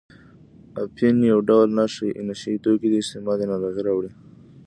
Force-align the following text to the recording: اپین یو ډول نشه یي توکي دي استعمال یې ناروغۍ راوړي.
اپین 0.83 1.15
یو 1.31 1.39
ډول 1.49 1.67
نشه 1.77 2.05
یي 2.51 2.57
توکي 2.63 2.87
دي 2.91 2.99
استعمال 3.03 3.37
یې 3.41 3.47
ناروغۍ 3.51 3.81
راوړي. 3.87 4.11